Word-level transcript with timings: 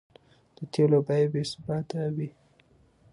د 0.55 0.57
تېلو 0.73 0.99
بیې 1.07 1.25
بې 1.31 1.43
ثباته 1.51 2.01
وې؛ 2.15 2.29